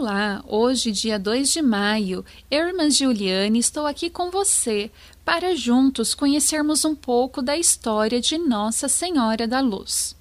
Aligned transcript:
Olá, 0.00 0.42
hoje, 0.48 0.92
dia 0.92 1.18
2 1.18 1.52
de 1.52 1.60
maio, 1.60 2.24
eu, 2.50 2.68
irmã 2.68 2.88
Juliane, 2.88 3.58
estou 3.58 3.86
aqui 3.86 4.08
com 4.08 4.30
você 4.30 4.90
para 5.26 5.54
juntos 5.54 6.14
conhecermos 6.14 6.86
um 6.86 6.94
pouco 6.94 7.42
da 7.42 7.54
história 7.54 8.18
de 8.18 8.38
Nossa 8.38 8.88
Senhora 8.88 9.46
da 9.46 9.60
Luz. 9.60 10.16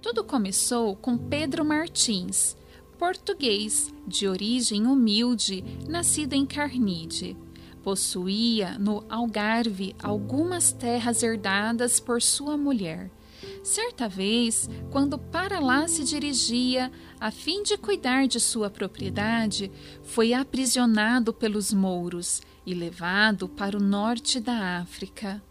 Tudo 0.00 0.22
começou 0.22 0.94
com 0.94 1.16
Pedro 1.16 1.64
Martins, 1.64 2.56
português 2.98 3.92
de 4.06 4.28
origem 4.28 4.86
humilde, 4.86 5.64
nascido 5.88 6.34
em 6.34 6.46
Carnide. 6.46 7.36
Possuía 7.82 8.78
no 8.78 9.04
Algarve 9.08 9.94
algumas 10.02 10.72
terras 10.72 11.22
herdadas 11.22 12.00
por 12.00 12.20
sua 12.20 12.56
mulher. 12.56 13.10
Certa 13.62 14.08
vez, 14.08 14.68
quando 14.90 15.18
para 15.18 15.60
lá 15.60 15.86
se 15.86 16.04
dirigia 16.04 16.90
a 17.20 17.30
fim 17.30 17.62
de 17.62 17.76
cuidar 17.76 18.26
de 18.26 18.40
sua 18.40 18.70
propriedade, 18.70 19.70
foi 20.02 20.32
aprisionado 20.32 21.32
pelos 21.32 21.72
mouros 21.72 22.40
e 22.64 22.74
levado 22.74 23.48
para 23.48 23.76
o 23.76 23.80
norte 23.82 24.40
da 24.40 24.78
África. 24.78 25.42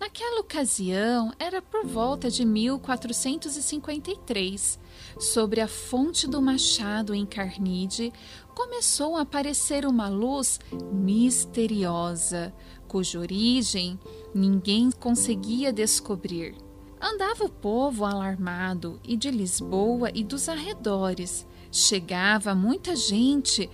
Naquela 0.00 0.40
ocasião, 0.40 1.32
era 1.38 1.62
por 1.62 1.86
volta 1.86 2.28
de 2.30 2.44
1453. 2.44 4.78
Sobre 5.18 5.60
a 5.60 5.68
fonte 5.68 6.26
do 6.26 6.42
machado 6.42 7.14
em 7.14 7.24
Carnide, 7.24 8.12
começou 8.54 9.16
a 9.16 9.22
aparecer 9.22 9.86
uma 9.86 10.08
luz 10.08 10.60
misteriosa, 10.92 12.52
cuja 12.88 13.18
origem 13.18 13.98
ninguém 14.34 14.90
conseguia 14.90 15.72
descobrir. 15.72 16.54
Andava 17.00 17.44
o 17.44 17.50
povo 17.50 18.04
alarmado 18.04 19.00
e 19.02 19.16
de 19.16 19.30
Lisboa 19.30 20.10
e 20.14 20.22
dos 20.22 20.48
arredores. 20.48 21.46
Chegava 21.70 22.54
muita 22.54 22.94
gente 22.94 23.68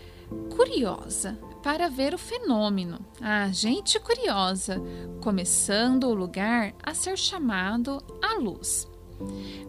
curiosa 0.55 1.39
para 1.69 1.87
ver 1.91 2.15
o 2.15 2.19
fenômeno. 2.19 2.99
A 3.21 3.49
gente 3.49 4.01
curiosa, 4.01 4.81
começando 5.21 6.05
o 6.05 6.15
lugar 6.15 6.75
a 6.83 6.95
ser 6.95 7.19
chamado 7.19 8.03
a 8.23 8.39
luz. 8.39 8.89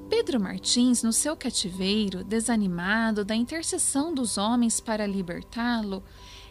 Pedro 0.10 0.40
Martins, 0.40 1.04
no 1.04 1.12
seu 1.12 1.36
cativeiro, 1.36 2.24
desanimado 2.24 3.26
da 3.26 3.36
intercessão 3.36 4.14
dos 4.14 4.38
homens 4.38 4.80
para 4.80 5.06
libertá-lo, 5.06 6.02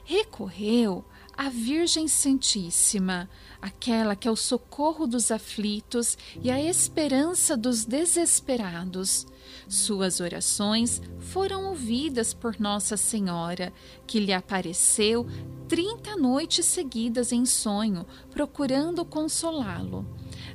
recorreu 0.05 1.03
à 1.35 1.49
Virgem 1.49 2.09
Santíssima, 2.09 3.27
aquela 3.63 4.15
que 4.15 4.29
é 4.29 4.31
o 4.31 4.37
socorro 4.37 5.07
dos 5.07 5.31
aflitos 5.31 6.19
e 6.43 6.51
a 6.51 6.63
esperança 6.63 7.57
dos 7.57 7.87
desesperados. 7.87 9.27
Suas 9.69 10.19
orações 10.19 11.03
foram 11.19 11.67
ouvidas 11.67 12.33
por 12.33 12.59
Nossa 12.59 12.97
Senhora, 12.97 13.71
que 14.07 14.19
lhe 14.19 14.33
apareceu 14.33 15.27
trinta 15.69 16.17
noites 16.17 16.65
seguidas 16.65 17.31
em 17.31 17.45
sonho, 17.45 18.07
procurando 18.31 19.05
consolá-lo. 19.05 20.07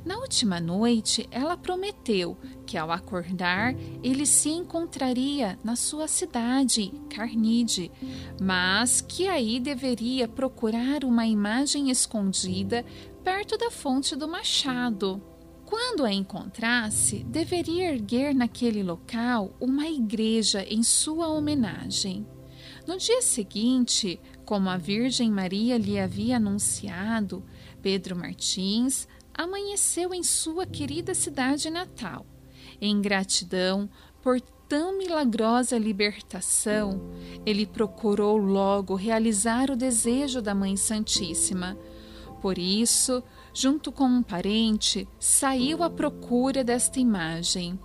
Na 0.04 0.18
última 0.18 0.60
noite, 0.60 1.28
ela 1.30 1.56
prometeu 1.56 2.36
que, 2.66 2.76
ao 2.76 2.90
acordar, 2.90 3.74
ele 4.02 4.26
se 4.26 4.48
encontraria 4.48 5.58
na 5.62 5.76
sua 5.76 6.08
cidade, 6.08 6.92
Carnide, 7.08 7.92
mas 8.40 9.00
que 9.00 9.28
aí 9.28 9.60
deveria 9.60 10.26
procurar 10.26 11.04
uma 11.04 11.24
imagem 11.24 11.88
escondida 11.90 12.84
perto 13.22 13.56
da 13.56 13.70
fonte 13.70 14.16
do 14.16 14.26
machado. 14.26 15.22
Quando 15.66 16.04
a 16.04 16.12
encontrasse, 16.12 17.24
deveria 17.24 17.92
erguer 17.92 18.34
naquele 18.34 18.82
local 18.82 19.54
uma 19.58 19.88
igreja 19.88 20.62
em 20.62 20.82
sua 20.82 21.28
homenagem. 21.28 22.26
No 22.86 22.98
dia 22.98 23.22
seguinte, 23.22 24.20
como 24.44 24.68
a 24.68 24.76
Virgem 24.76 25.30
Maria 25.30 25.78
lhe 25.78 25.98
havia 25.98 26.36
anunciado, 26.36 27.42
Pedro 27.80 28.14
Martins 28.14 29.08
amanheceu 29.32 30.12
em 30.12 30.22
sua 30.22 30.66
querida 30.66 31.14
cidade 31.14 31.70
natal. 31.70 32.26
Em 32.80 33.00
gratidão 33.00 33.88
por 34.22 34.40
tão 34.68 34.96
milagrosa 34.96 35.78
libertação, 35.78 37.00
ele 37.44 37.66
procurou 37.66 38.36
logo 38.36 38.94
realizar 38.94 39.70
o 39.70 39.76
desejo 39.76 40.40
da 40.40 40.54
Mãe 40.54 40.76
Santíssima. 40.76 41.78
Por 42.44 42.58
isso, 42.58 43.22
junto 43.54 43.90
com 43.90 44.04
um 44.04 44.22
parente, 44.22 45.08
saiu 45.18 45.82
à 45.82 45.88
procura 45.88 46.62
desta 46.62 47.00
imagem. 47.00 47.80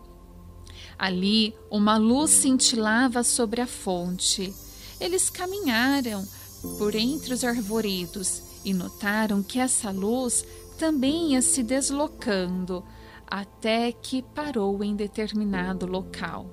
Ali, 0.98 1.56
uma 1.72 1.96
luz 1.96 2.32
cintilava 2.32 3.24
sobre 3.24 3.62
a 3.62 3.66
fonte. 3.66 4.54
Eles 5.00 5.30
caminharam 5.30 6.28
por 6.78 6.94
entre 6.94 7.34
os 7.34 7.46
arvoredos 7.46 8.42
e 8.66 8.74
notaram 8.74 9.42
que 9.42 9.60
essa 9.60 9.92
luz 9.92 10.44
também 10.78 11.32
ia 11.32 11.42
se 11.42 11.64
deslocando 11.64 12.84
até 13.26 13.94
que 13.94 14.22
parou 14.22 14.84
em 14.84 14.94
determinado 14.94 15.86
local. 15.86 16.46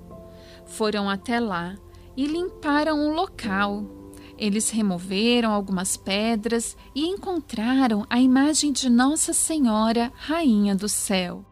Foram 0.65 1.11
até 1.11 1.41
lá 1.41 1.77
e 2.16 2.25
limparam 2.25 3.11
o 3.11 3.12
local. 3.12 3.84
Eles 4.39 4.71
removeram 4.71 5.53
algumas 5.53 5.97
pedras 5.97 6.77
e 6.95 7.07
encontraram 7.07 8.07
a 8.11 8.21
imagem 8.21 8.73
de 8.73 8.89
Nossa 8.89 9.33
Senhora, 9.33 10.13
Rainha 10.15 10.75
do 10.75 10.89
Céu. 10.89 11.45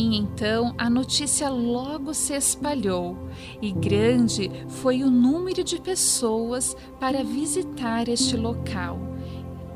Assim, 0.00 0.16
então, 0.16 0.74
a 0.78 0.88
notícia 0.88 1.50
logo 1.50 2.14
se 2.14 2.32
espalhou 2.32 3.18
e 3.60 3.70
grande 3.70 4.50
foi 4.66 5.02
o 5.02 5.10
número 5.10 5.62
de 5.62 5.78
pessoas 5.78 6.74
para 6.98 7.22
visitar 7.22 8.08
este 8.08 8.34
local. 8.34 8.98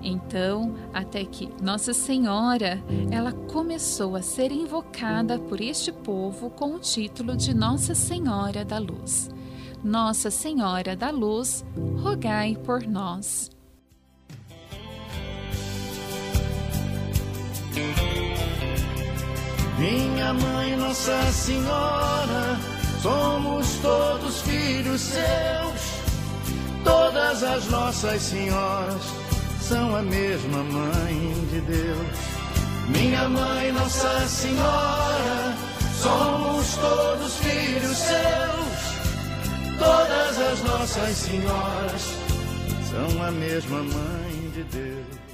Então, 0.03 0.75
até 0.95 1.27
que 1.27 1.51
Nossa 1.62 1.93
Senhora, 1.93 2.83
ela 3.11 3.33
começou 3.33 4.17
a 4.17 4.23
ser 4.23 4.51
invocada 4.51 5.39
por 5.39 5.61
este 5.61 5.93
povo 5.93 6.49
com 6.49 6.77
o 6.77 6.81
título 6.81 7.37
de 7.37 7.53
Nossa 7.53 7.95
Senhora 7.95 8.65
da 8.65 8.79
Luz. 8.79 9.29
Nossa 9.85 10.31
Senhora 10.31 10.97
da 10.97 11.11
Luz, 11.11 11.67
rogai 12.03 12.56
por 12.65 12.87
nós. 12.87 13.53
Minha 19.84 20.33
mãe, 20.33 20.77
Nossa 20.77 21.31
Senhora, 21.31 22.59
somos 23.03 23.69
todos 23.82 24.41
filhos 24.41 24.99
seus. 24.99 25.82
Todas 26.82 27.43
as 27.43 27.67
nossas 27.67 28.23
senhoras 28.23 29.03
são 29.61 29.94
a 29.94 30.00
mesma 30.00 30.62
mãe 30.62 31.35
de 31.50 31.61
Deus. 31.61 32.17
Minha 32.88 33.29
mãe, 33.29 33.73
Nossa 33.73 34.26
Senhora, 34.26 35.55
somos 36.00 36.76
todos 36.76 37.37
filhos 37.37 37.99
seus. 37.99 39.79
Todas 39.79 40.38
as 40.50 40.62
nossas 40.62 41.14
senhoras 41.14 42.03
são 42.91 43.23
a 43.23 43.31
mesma 43.31 43.82
mãe 43.82 44.50
de 44.55 44.62
Deus. 44.64 45.33